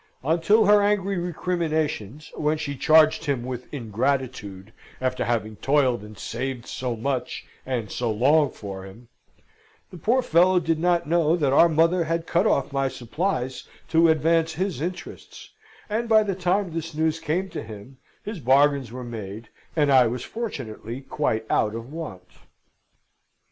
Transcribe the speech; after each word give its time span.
Until 0.23 0.65
her 0.65 0.81
angry 0.81 1.19
recriminations 1.19 2.31
(when 2.33 2.57
she 2.57 2.75
charged 2.75 3.25
him 3.25 3.43
with 3.45 3.71
ingratitude, 3.71 4.73
after 4.99 5.23
having 5.25 5.57
toiled 5.57 6.01
and 6.01 6.17
saved 6.17 6.65
so 6.65 6.95
much 6.95 7.45
and 7.67 7.91
so 7.91 8.09
long 8.09 8.49
for 8.49 8.83
him), 8.83 9.09
the 9.91 9.99
poor 9.99 10.23
fellow 10.23 10.59
did 10.59 10.79
not 10.79 11.05
know 11.05 11.35
that 11.35 11.53
our 11.53 11.69
mother 11.69 12.05
had 12.05 12.25
cut 12.25 12.47
off 12.47 12.73
my 12.73 12.87
supplies 12.87 13.67
to 13.89 14.09
advance 14.09 14.53
his 14.53 14.81
interests; 14.81 15.51
and 15.87 16.09
by 16.09 16.23
the 16.23 16.33
time 16.33 16.73
this 16.73 16.95
news 16.95 17.19
came 17.19 17.47
to 17.49 17.61
him 17.61 17.99
his 18.25 18.39
bargains 18.39 18.91
were 18.91 19.03
made, 19.03 19.49
and 19.75 19.91
I 19.91 20.07
was 20.07 20.23
fortunately 20.23 21.01
quite 21.01 21.45
out 21.47 21.75
of 21.75 21.93
want. 21.93 22.25